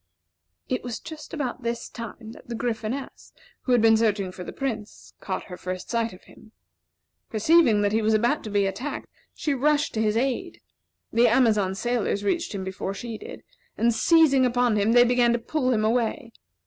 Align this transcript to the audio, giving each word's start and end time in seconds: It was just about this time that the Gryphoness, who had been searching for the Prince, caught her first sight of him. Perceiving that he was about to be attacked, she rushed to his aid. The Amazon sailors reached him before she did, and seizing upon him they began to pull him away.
It 0.67 0.83
was 0.83 0.99
just 0.99 1.31
about 1.31 1.61
this 1.61 1.87
time 1.87 2.31
that 2.31 2.47
the 2.47 2.55
Gryphoness, 2.55 3.33
who 3.65 3.71
had 3.71 3.83
been 3.83 3.95
searching 3.95 4.31
for 4.31 4.43
the 4.43 4.51
Prince, 4.51 5.13
caught 5.19 5.43
her 5.43 5.57
first 5.57 5.91
sight 5.91 6.11
of 6.11 6.23
him. 6.23 6.53
Perceiving 7.29 7.81
that 7.83 7.91
he 7.91 8.01
was 8.01 8.15
about 8.15 8.43
to 8.45 8.49
be 8.49 8.65
attacked, 8.65 9.05
she 9.35 9.53
rushed 9.53 9.93
to 9.93 10.01
his 10.01 10.17
aid. 10.17 10.59
The 11.13 11.27
Amazon 11.27 11.75
sailors 11.75 12.23
reached 12.23 12.55
him 12.55 12.63
before 12.63 12.95
she 12.95 13.19
did, 13.19 13.43
and 13.77 13.93
seizing 13.93 14.43
upon 14.43 14.75
him 14.75 14.93
they 14.93 15.03
began 15.03 15.33
to 15.33 15.37
pull 15.37 15.71
him 15.71 15.85
away. 15.85 16.33